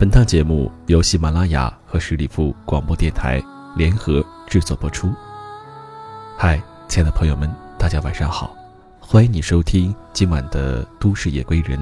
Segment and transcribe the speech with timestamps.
[0.00, 3.38] 本档节目由喜马拉雅和十里铺广播电台
[3.76, 5.12] 联合制作播出。
[6.38, 6.58] 嗨，
[6.88, 8.56] 亲爱的朋友们，大家晚上好，
[8.98, 11.78] 欢迎你收听今晚的《都市夜归人》，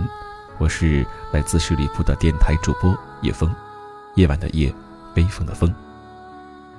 [0.58, 2.92] 我是来自十里铺的电台主播
[3.22, 3.48] 叶枫，
[4.16, 4.74] 夜晚的夜，
[5.14, 5.72] 微风的风。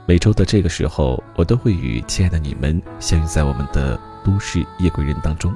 [0.06, 5.54] 每周的这个时候，我都会与亲爱的你们相遇在我们的《都市夜归人》当中，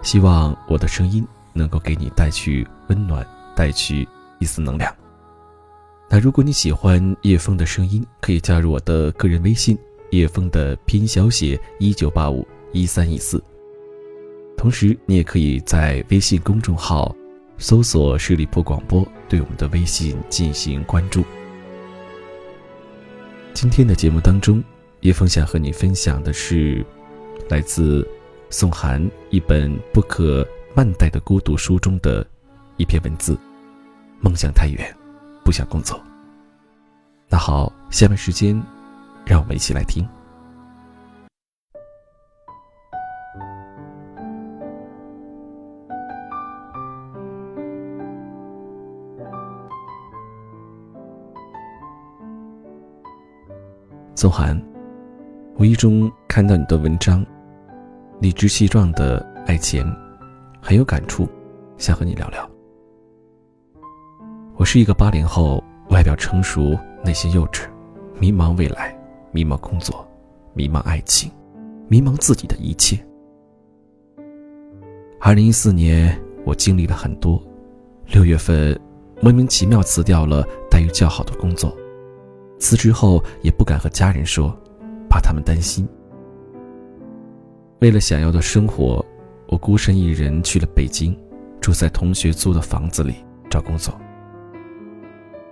[0.00, 3.26] 希望我的声音能够给你带去温暖，
[3.56, 4.08] 带去
[4.38, 4.94] 一丝能量。
[6.10, 9.76] 那如果你喜欢叶枫的声音，可以加入我的个人微信
[10.10, 13.42] “叶枫”的拼音小写一九八五一三一四。
[14.56, 17.14] 同时，你也可以在微信公众号
[17.58, 21.22] 搜索“十里铺广播”，对我们的微信进行关注。
[23.52, 24.64] 今天的节目当中，
[25.00, 26.82] 叶枫想和你分享的是
[27.50, 28.08] 来自
[28.48, 32.26] 宋涵一本不可慢待的孤独书中的
[32.78, 33.38] 一篇文字
[34.20, 34.92] ：“梦想太远。”
[35.48, 35.98] 不想工作。
[37.26, 38.62] 那好，下面时间，
[39.24, 40.06] 让我们一起来听。
[54.14, 54.62] 宗涵，
[55.56, 57.24] 无意中看到你的文章，
[58.20, 59.82] 理直气壮的爱钱，
[60.60, 61.26] 很有感触，
[61.78, 62.46] 想和你聊聊。
[64.58, 67.68] 我是一个八零后，外表成熟，内心幼稚，
[68.18, 68.92] 迷茫未来，
[69.30, 70.04] 迷茫工作，
[70.52, 71.30] 迷茫爱情，
[71.86, 72.98] 迷茫自己的一切。
[75.20, 77.40] 二零一四年，我经历了很多。
[78.08, 78.76] 六月份，
[79.20, 81.72] 莫名其妙辞掉了待遇较好的工作，
[82.58, 84.52] 辞职后也不敢和家人说，
[85.08, 85.88] 怕他们担心。
[87.78, 89.06] 为了想要的生活，
[89.46, 91.16] 我孤身一人去了北京，
[91.60, 93.14] 住在同学租的房子里
[93.48, 93.94] 找工作。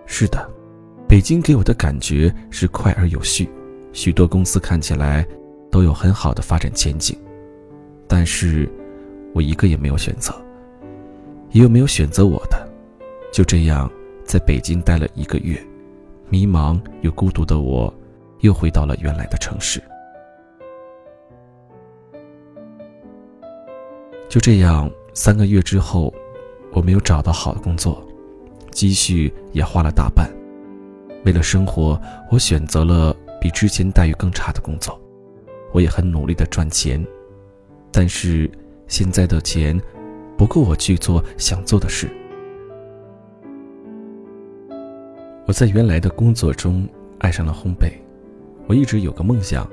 [0.07, 0.49] 是的，
[1.09, 3.49] 北京给我的感觉是快而有序，
[3.93, 5.27] 许多公司看起来
[5.71, 7.15] 都有很好的发展前景，
[8.07, 8.71] 但是，
[9.35, 10.33] 我一个也没有选择，
[11.51, 12.67] 也有没有选择我的，
[13.33, 13.91] 就这样
[14.25, 15.61] 在北京待了一个月，
[16.29, 17.93] 迷茫又孤独的我，
[18.41, 19.83] 又回到了原来的城市。
[24.29, 26.15] 就这样，三个月之后，
[26.73, 28.06] 我没有找到好的工作。
[28.77, 30.31] 积蓄也花了大半，
[31.25, 31.99] 为了生活，
[32.31, 35.01] 我选择了比之前待遇更差的工作。
[35.73, 37.03] 我也很努力的赚钱，
[37.91, 38.51] 但是
[38.87, 39.81] 现在的钱
[40.37, 42.07] 不够我去做想做的事。
[45.47, 46.87] 我在原来的工作中
[47.21, 47.91] 爱上了烘焙，
[48.67, 49.67] 我一直有个梦想，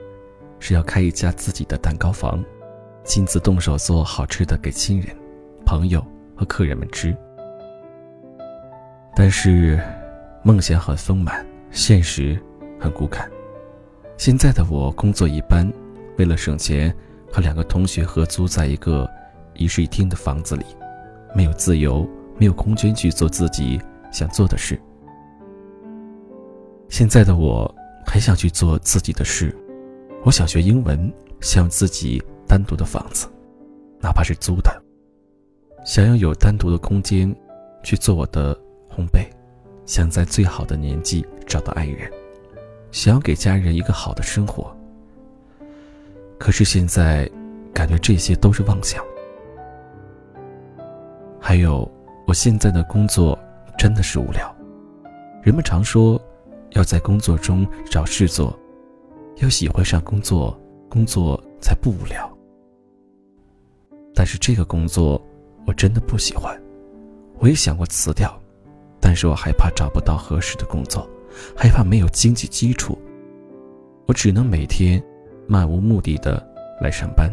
[0.60, 2.42] 是要开一家自己的蛋糕房，
[3.04, 5.14] 亲自动手做好吃的给亲人、
[5.66, 6.02] 朋友
[6.38, 7.14] 和客人们吃。
[9.16, 9.80] 但是，
[10.42, 12.38] 梦想很丰满，现实
[12.80, 13.30] 很骨感。
[14.18, 15.72] 现在的我工作一般，
[16.18, 16.94] 为了省钱，
[17.32, 19.08] 和两个同学合租在一个
[19.54, 20.66] 一室一厅的房子里，
[21.36, 22.10] 没有自由，
[22.40, 23.80] 没有空间去做自己
[24.12, 24.82] 想做的事。
[26.90, 27.74] 现在的我
[28.06, 29.56] 很想去做自己的事，
[30.24, 33.28] 我想学英文，想自己单独的房子，
[34.02, 34.84] 哪怕是租的，
[35.86, 37.34] 想要有单独的空间
[37.84, 38.60] 去做我的。
[38.96, 39.26] 烘焙，
[39.86, 42.12] 想在最好的年纪找到爱人，
[42.92, 44.76] 想要给家人一个好的生活。
[46.38, 47.30] 可是现在，
[47.74, 49.04] 感觉这些都是妄想。
[51.40, 51.90] 还有，
[52.28, 53.38] 我现在的工作
[53.78, 54.54] 真的是无聊。
[55.42, 56.22] 人们常说，
[56.72, 58.58] 要在工作中找事做，
[59.38, 60.58] 要喜欢上工作，
[60.90, 62.30] 工作才不无聊。
[64.14, 65.22] 但是这个工作，
[65.66, 66.58] 我真的不喜欢。
[67.40, 68.40] 我也想过辞掉。
[69.06, 71.06] 但是我害怕找不到合适的工作，
[71.58, 72.98] 害怕没有经济基础，
[74.08, 75.04] 我只能每天
[75.46, 76.42] 漫无目的的
[76.80, 77.30] 来上班。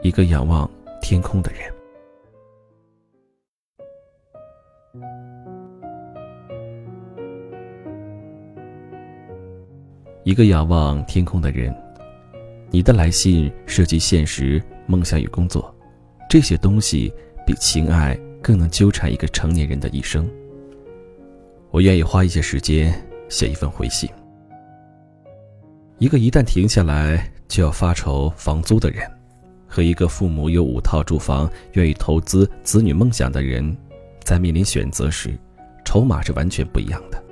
[0.00, 0.68] 一个仰望
[1.02, 1.70] 天空的人，
[10.24, 11.76] 一个仰望天空的人，
[12.70, 15.72] 你的来信涉及现实、梦想与工作，
[16.28, 17.12] 这些东西
[17.46, 18.18] 比情爱。
[18.44, 20.28] 更能纠缠一个成年人的一生。
[21.70, 22.92] 我愿意花一些时间
[23.30, 24.06] 写一份回信。
[25.96, 29.10] 一个一旦停下来就要发愁房租的人，
[29.66, 33.74] 和一个父母有五套住房、愿意投资子女梦想的人，
[34.22, 35.34] 在面临选择时，
[35.82, 37.24] 筹码是完全不一样的。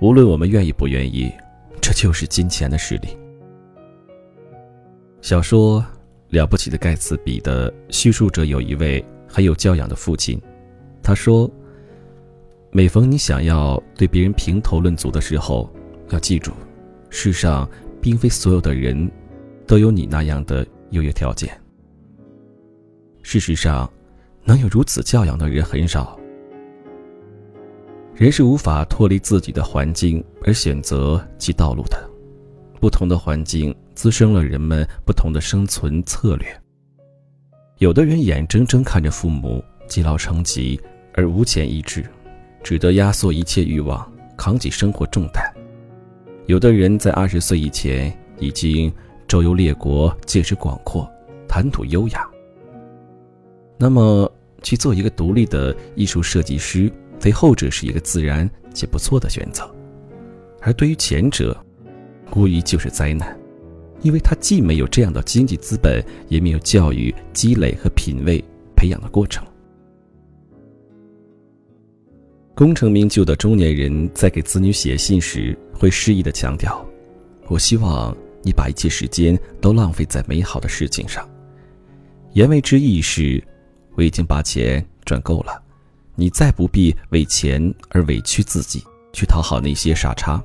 [0.00, 1.30] 无论我们愿意不愿意，
[1.82, 3.08] 这就是金钱的势力。
[5.20, 5.82] 小说
[6.30, 9.04] 《了不起的盖茨比》的叙述者有一位。
[9.32, 10.40] 很有教养的父亲，
[11.00, 11.48] 他说
[12.72, 15.72] ：“每逢你想要对别人评头论足的时候，
[16.08, 16.52] 要记住，
[17.10, 17.68] 世上
[18.00, 19.08] 并非所有的人
[19.68, 21.48] 都有你那样的优越条件。
[23.22, 23.88] 事实上，
[24.44, 26.18] 能有如此教养的人很少。
[28.16, 32.10] 人是无法脱离自己的环境而选择其道路的，
[32.80, 36.59] 不同的环境滋生了人们不同的生存策略。
[37.80, 40.80] 有的人眼睁睁看着父母积劳成疾。”
[41.12, 42.04] 而无钱医治，
[42.62, 45.44] 只得压缩一切欲望，扛起生活重担。
[46.46, 48.90] 有的人在二十岁以前已经
[49.26, 51.10] 周游列国，见识广阔，
[51.48, 52.30] 谈吐优雅。
[53.76, 54.32] 那么，
[54.62, 59.68] 去做一个独立的艺术设计师，对后者是一个自然且不错的选择。
[60.60, 61.60] 而对于前者，
[62.36, 63.36] 无疑就是灾难，
[64.02, 68.42] 因为他既没有这样的经济资本，也没有教育积累和品味
[68.76, 69.44] 培养的过程。
[72.54, 76.84] 功成名就的中年人在给子女写信时，会诗意的强调
[77.48, 81.26] ：“我希望你把一切时间都浪费在美好的事情上。”
[82.34, 83.42] 言外之意是，
[83.96, 85.62] 我已经把钱赚够了，
[86.14, 90.42] 你再不必为钱而委屈自己，去讨好那些傻叉。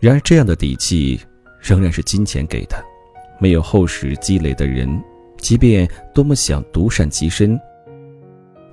[0.00, 1.20] 然而，这样的底气
[1.60, 2.82] 仍然是金钱给的。
[3.38, 5.02] 没有厚实积累的人，
[5.38, 7.58] 即便多么想独善其身。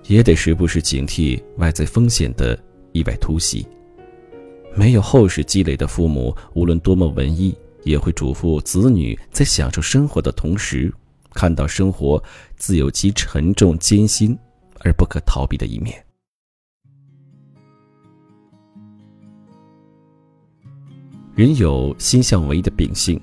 [0.08, 2.58] 也得时不时警惕外在风险的
[2.94, 3.68] 意外突袭。
[4.74, 10.94] 没有厚实积累的父母，无论多么文艺，也会嘱咐子女在享受生活的同时，
[11.34, 12.24] 看到生活
[12.56, 14.38] 自有其沉重艰辛
[14.80, 16.07] 而不可逃避的一面。
[21.38, 23.22] 人有心向文艺的秉性，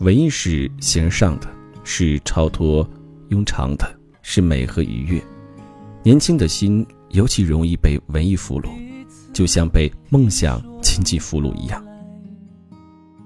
[0.00, 1.48] 文艺是形而上的，
[1.82, 2.86] 是超脱
[3.30, 3.90] 庸常的，
[4.20, 5.18] 是美和愉悦。
[6.02, 8.68] 年轻的心尤其容易被文艺俘虏，
[9.32, 11.82] 就像被梦想紧紧俘虏一样。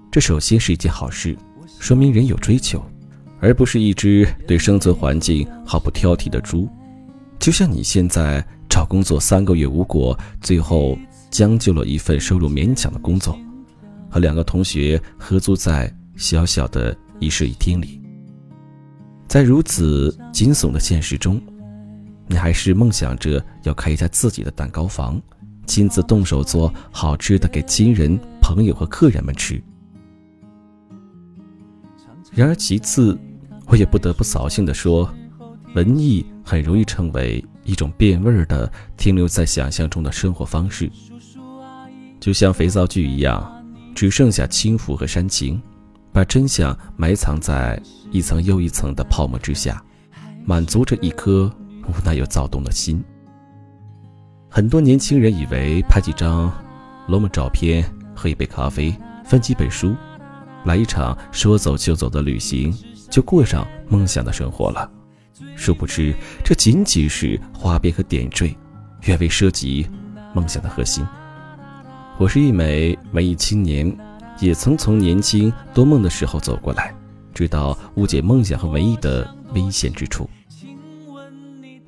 [0.09, 1.37] 这首先是一件好事，
[1.81, 2.81] 说明人有追求，
[3.41, 6.69] 而不是一只对生存环境毫不挑剔的猪。
[7.41, 10.97] 就像你现在找工作三个月无果，最后
[11.29, 13.37] 将就了一份收入勉强的工作，
[14.13, 17.99] 和两个同学合租在小小的一室一厅里，
[19.27, 21.41] 在如此惊悚的现实中。
[22.29, 25.21] 你还是梦想着要开一家自己的蛋糕房，
[25.67, 29.63] 亲自动手做好吃的给亲人、朋友和客人们吃。
[32.31, 33.19] 然而，其次，
[33.67, 35.13] 我也不得不扫兴地说，
[35.75, 40.91] 文艺很容易成为一种变味儿的、停留在想象中的生活方式，
[42.21, 43.62] 就像肥皂剧一样，
[43.95, 45.61] 只剩下轻浮和煽情，
[46.13, 47.81] 把真相埋藏在
[48.11, 49.83] 一层又一层的泡沫之下，
[50.45, 51.53] 满足着一颗。
[51.89, 53.03] 无奈又躁动的心。
[54.49, 56.49] 很多年轻人以为拍几张
[57.09, 57.85] 罗马照片、
[58.15, 58.95] 喝一杯咖啡、
[59.25, 59.97] 翻几本书，
[60.65, 62.73] 来一场说走就走的旅行，
[63.11, 64.89] 就过上梦想的生活了。
[65.57, 68.57] 殊不知，这仅仅是花边和点缀，
[69.07, 69.85] 远未涉及
[70.33, 71.05] 梦想的核心。
[72.19, 73.97] 我是一枚文艺青年，
[74.39, 76.95] 也曾从年轻多梦的时候走过来，
[77.35, 80.29] 知道误解梦想和文艺的危险之处。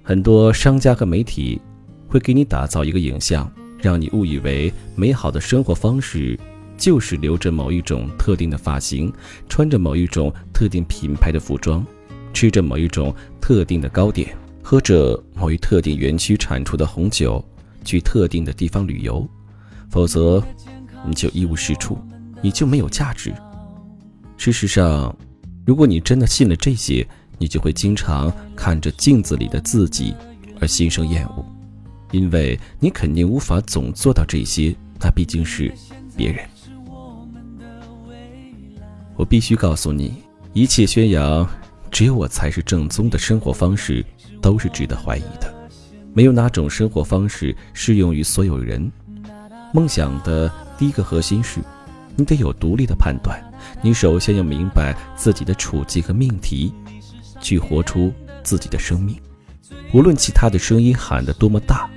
[0.02, 1.60] 很多商家和媒体
[2.08, 6.38] 会给你打造一个影像，让你误以为美好的生活方式
[6.76, 9.12] 就是留着某一种特定的发型，
[9.48, 11.84] 穿着某一种特定品牌的服装，
[12.32, 17.42] 吃着某一种特定的糕点，喝着某一特定园区产出的红酒，
[17.84, 19.26] 去特定的地方旅游。
[19.94, 20.42] 否则，
[21.06, 21.96] 你就一无是处，
[22.42, 23.32] 你就没有价值。
[24.36, 25.16] 事实上，
[25.64, 27.06] 如果你真的信了这些，
[27.38, 30.12] 你就会经常看着镜子里的自己
[30.60, 31.46] 而心生厌恶，
[32.10, 35.72] 因为你肯定无法总做到这些，那毕竟是
[36.16, 36.44] 别人。
[39.14, 40.14] 我必须告诉你，
[40.54, 41.48] 一切宣扬
[41.88, 44.04] 只有我才是正宗的生活方式，
[44.42, 45.54] 都是值得怀疑的。
[46.12, 48.90] 没有哪种生活方式适用于所有人。
[49.74, 51.58] 梦想的第一个核心是，
[52.14, 53.42] 你得有独立的判断，
[53.82, 56.72] 你首先要明白自己的处境和命题。
[57.40, 58.10] 去活出
[58.42, 59.20] 自己的生命，
[59.92, 61.90] 无论其他的声音喊得多么大。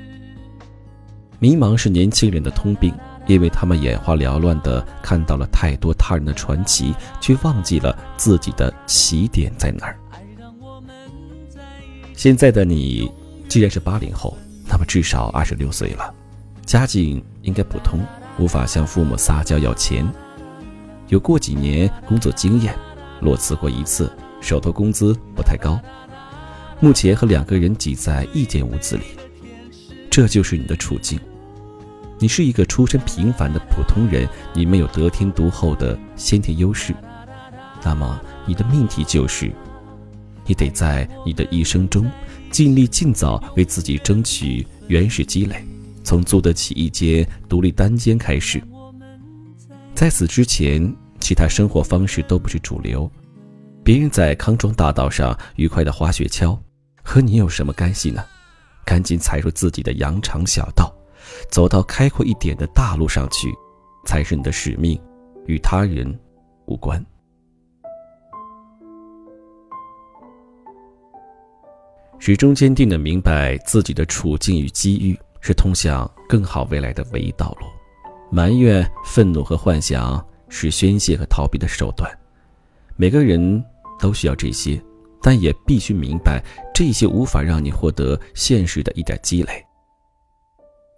[1.40, 2.94] 迷茫是年轻人的通病，
[3.28, 9.98] 因为他们眼花缭乱地看到了太多他人的传奇，却忘记了自己的起点在哪儿。
[12.14, 13.10] 现在的你
[13.48, 14.36] 既然是八零后，
[14.68, 16.14] 那么至少二十六岁了，
[16.68, 18.02] 家境应该普通，
[18.38, 20.06] 无法向父母撒娇要钱，
[21.08, 22.76] 有过几年工作经验，
[23.22, 24.12] 裸辞过一次。
[24.40, 25.80] 手头工资不太高，
[26.80, 29.04] 目前和两个人挤在一间屋子里，
[30.12, 31.20] 这就是你的处境。
[32.20, 36.94] 你是一个出身平凡的普通人，你没有得天独厚的先天优势，
[37.84, 39.52] 那么你的命题就是，
[40.46, 42.06] 你得在你的一生中
[42.52, 45.66] 尽力尽早为自己争取原始积累，
[46.08, 48.64] 从租得起一间独立单间开始。
[49.94, 53.12] 在此之前，其他生活方式都不是主流。
[53.84, 56.58] 别人在康庄大道上愉快的滑雪橇，
[57.04, 58.24] 和你有什么干系呢？
[58.86, 60.96] 赶紧踩入自己的羊肠小道。
[61.52, 63.54] 走到开阔一点的大路上去，
[64.06, 64.98] 才是你的使命，
[65.46, 66.18] 与他人
[66.68, 67.06] 无关。
[72.18, 77.68] 始终坚定的明白自己的处境与机遇，是通向更好未来的唯一道路。
[78.32, 82.12] 埋怨、愤怒和幻想是宣泄和逃避的手段。
[82.96, 83.64] 每个人
[84.00, 84.82] 都需要这些，
[85.22, 89.64] 但也必须明白，这些无法让你获得现实的一点积累。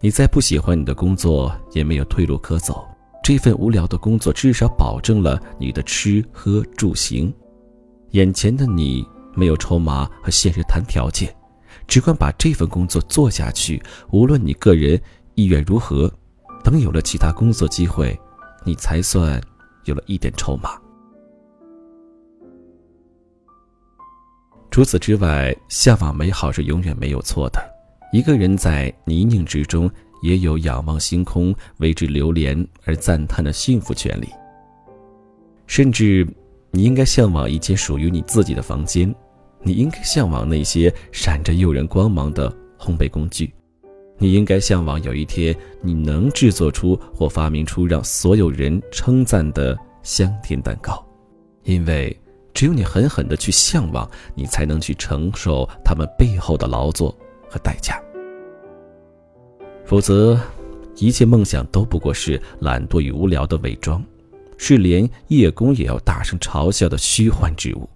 [0.01, 2.88] 你再不喜欢你的工作，也没有退路可走。
[3.22, 7.31] 这份无聊的工作至少保证了你的吃喝住行。
[8.12, 9.05] 眼前的你
[9.36, 11.36] 没有筹码和现实谈条件，
[11.89, 13.81] 只管把这份工作做下去。
[14.12, 15.01] 无论你个人
[15.34, 16.10] 意愿如何，
[16.63, 18.17] 等有了其他工作机会，
[18.63, 19.41] 你才算
[19.86, 20.69] 有了一点筹码。
[24.69, 27.60] 除此之外，向往美好是永远没有错的。
[28.13, 29.89] 一个人在泥泞之中，
[30.22, 34.29] 也有仰望星空、为之流连而赞叹的幸福权利。
[35.65, 36.27] 甚至，
[36.72, 39.13] 你应该向往一间属于你自己的房间，
[39.62, 42.50] 你应该向往那些闪着诱人光芒的
[42.80, 43.54] 烘焙工具，
[44.18, 51.06] 你应该向往有一天你能制作出或发明出让所有人称赞的香甜蛋糕，
[51.63, 52.16] 因为
[52.54, 57.16] 只有你狠狠地去向往，你才能去承受他们背后的劳作。
[57.51, 58.00] 和代价，
[59.84, 60.39] 否则，
[60.98, 64.06] 一切梦想都不过是懒惰与无聊的伪装，
[64.56, 67.89] 是连叶公也要大声嘲笑的虚幻之物。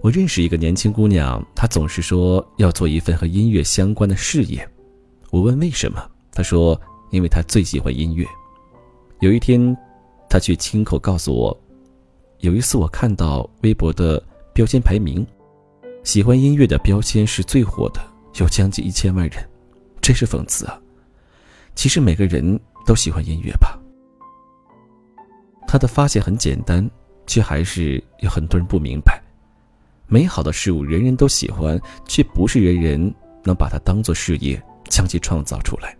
[0.00, 4.66] 我认识一个年轻姑娘，她总是说要做一份和音乐相关的事业。
[5.30, 6.00] 我问为什么，
[6.32, 8.24] 她说因为她最喜欢音乐。
[9.20, 9.76] 有一天，
[10.30, 11.60] 她却亲口告诉我，
[12.38, 14.22] 有一次我看到微博的
[14.54, 15.26] 标签排名。
[16.04, 18.00] 喜欢音乐的标签是最火的，
[18.36, 19.48] 有将近一千万人，
[20.00, 20.80] 真是讽刺啊！
[21.74, 23.76] 其实每个人都喜欢音乐吧？
[25.66, 26.88] 他的发现很简单，
[27.26, 29.20] 却还是有很多人不明白。
[30.08, 35.96] 美好的事物人人都喜欢，却不是人人能把它当做事业，将其创造出来。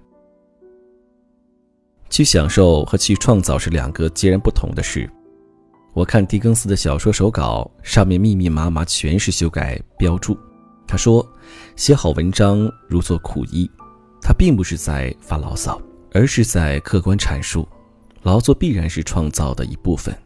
[2.08, 5.08] 去享受和去创造是两个截然不同的事。
[5.92, 10.38] 我看狄更斯的小说手稿，上面密密麻麻全是修改标注。
[10.86, 11.26] 他说，
[11.76, 13.70] 写好文章如做苦役，
[14.22, 15.80] 他并不是在发牢骚，
[16.12, 17.68] 而是在客观阐述，
[18.22, 20.16] 劳作必然是创造的一部分。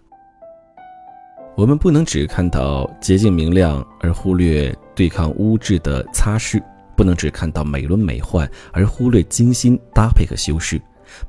[1.54, 6.61] 我们不能只看到洁净明亮而忽略对抗污渍的擦拭，
[6.97, 10.80] 不能只看到美轮美奂而忽略精心搭配和修饰，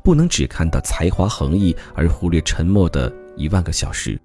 [0.01, 4.17] 不能只看到才华横溢而忽略沉默的一万个小时。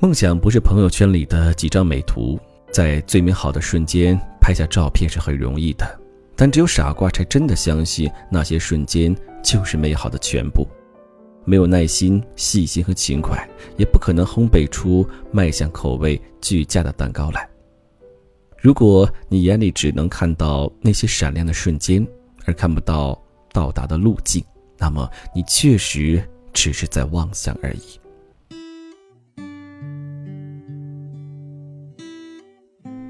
[0.00, 2.36] 梦想不是朋友圈里的几张美图，
[2.72, 5.86] 在最美好的瞬间拍下照片是很容易的，
[6.34, 10.66] 但只有傻瓜才真的相信那些瞬间就是美好的全部。
[11.44, 17.48] 没有耐心、细心和勤快，也不可能烘焙出卖相口味俱佳的蛋糕来。
[18.58, 22.06] 如果你眼里只能看到那些闪亮的瞬间，
[22.44, 23.20] 而看不到
[23.52, 24.44] 到达的路径，
[24.78, 26.22] 那么你确实
[26.52, 28.00] 只是在妄想而已。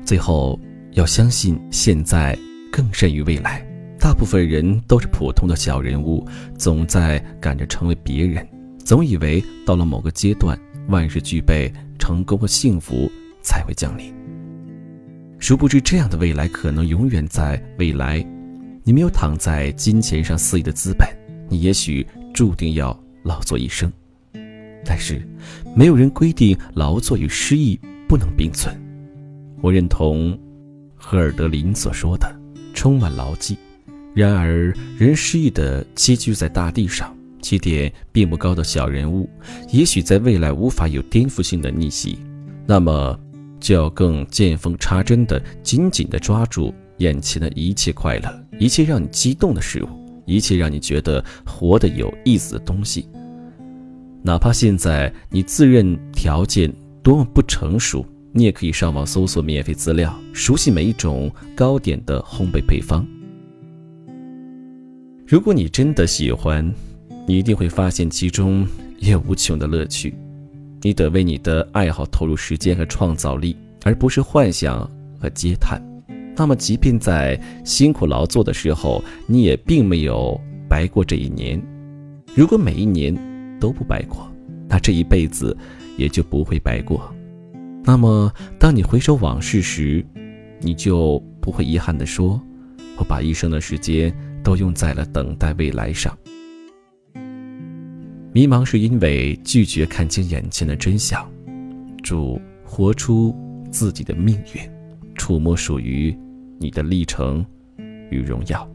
[0.05, 0.59] 最后，
[0.93, 2.39] 要相信现在
[2.71, 3.67] 更甚于未来。
[4.03, 6.27] 大部分人都是普通的小人物，
[6.59, 8.45] 总在赶着成为别人，
[8.85, 13.09] 总以为到了某个阶段，万事俱备，成功和幸福
[13.43, 14.13] 才会降临。
[15.39, 18.19] 殊不知，这样的未来可能永远在未来。
[18.83, 21.09] 你没有躺在金钱上肆意的资本，
[21.49, 22.05] 你也许
[22.35, 23.91] 注定要劳作一生。
[24.85, 25.23] 但是，
[25.77, 27.79] 没有人规定劳作与失意
[28.09, 28.77] 不能并存。
[29.61, 30.37] 我认同
[30.97, 32.29] 赫尔德林所说的，
[32.75, 33.57] 充满牢记。
[34.15, 39.29] 然而，人失意的栖居在大地上，起点并不高的小人物，
[39.71, 42.19] 也许在未来无法有颠覆性的逆袭。
[42.67, 43.19] 那么，
[43.59, 49.89] 就要更见缝插针的紧紧地抓住眼前的一切快乐，一切让你激动的事物，
[50.27, 53.09] 一切让你觉得活得有意思的东西。
[54.23, 58.05] 哪怕现在你自认条件多么不成熟。
[58.35, 63.07] 你也可以上网搜索免费资料，熟悉每一种糕点的烘焙配方。
[65.33, 66.63] 如果你真的喜欢，
[67.27, 70.15] 你一定会发现其中也有无穷的乐趣。
[70.83, 74.81] 你得为你的爱好投入时间和创造力，而不是幻想
[75.19, 75.81] 和嗟叹。
[76.37, 81.59] 那么，即便在辛苦劳作的时候，你也并没有白过这一年。
[82.35, 83.17] 如果每一年
[83.59, 84.31] 都不白过，
[84.69, 85.57] 那这一辈子
[85.97, 87.11] 也就不会白过。
[87.85, 90.05] 那么，当你回首往事时，
[90.61, 92.39] 你就不会遗憾地说
[93.01, 96.17] ：“我把一生的时间都用在了等待未来上。”
[98.33, 101.31] 迷茫是因为拒绝看清眼前的真相。
[102.03, 103.35] 祝活出
[103.71, 104.71] 自己的命运，
[105.15, 106.17] 触摸属于
[106.59, 107.45] 你的历程
[108.11, 108.69] 与荣耀。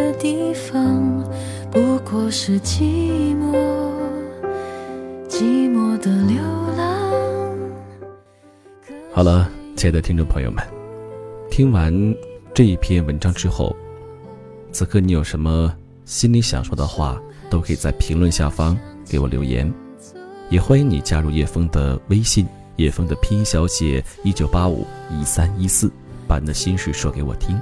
[0.00, 1.22] 的地方，
[1.70, 3.54] 不过是寂寞，
[5.28, 6.42] 寂寞的流
[6.76, 6.88] 浪。
[9.12, 9.50] 好了。
[9.76, 10.62] 亲爱的听众朋友们，
[11.50, 11.90] 听完
[12.52, 13.74] 这一篇文章之后，
[14.72, 18.76] 此刻你有什么心里想说的话，都可以在评论下方
[19.08, 19.72] 给我留言。
[20.50, 24.86] 也欢迎你加入叶枫的微信，叶枫的拼音小写一九八五
[25.18, 25.90] 一三一四，
[26.26, 27.58] 把你的心事说给我听。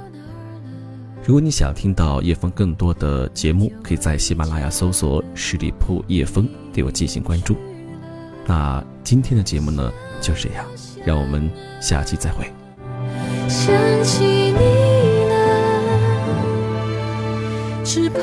[1.25, 7.55] 如果你想听到叶枫更多的节目，可以在喜马拉雅搜索十里铺叶枫，对我进行关注。
[8.47, 10.65] 那今天的节目呢，就这样。
[11.05, 12.51] 让我们下期再会。
[13.47, 14.59] 想起你
[15.29, 15.35] 了，
[17.83, 18.19] 只怕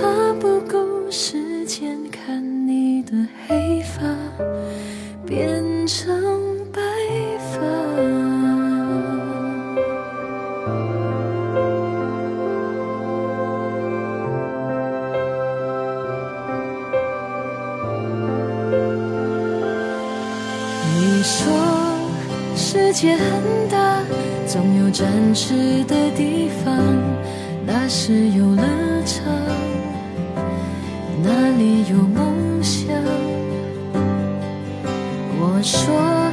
[22.76, 23.26] 世界很
[23.70, 24.02] 大
[24.46, 26.76] 总有展翅的地方
[27.64, 28.62] 那是游乐
[29.06, 29.24] 场
[31.22, 32.86] 那里有梦想？
[35.38, 36.30] 我说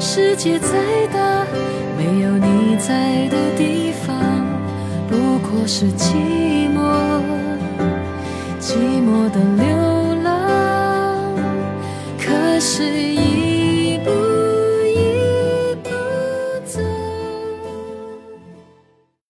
[0.00, 1.46] 世界再大
[1.96, 4.44] 没有你在的地方
[5.08, 6.16] 不过是寂
[6.74, 6.80] 寞
[8.60, 8.74] 寂
[9.06, 9.64] 寞的流
[10.24, 10.26] 浪
[12.18, 13.25] 可是一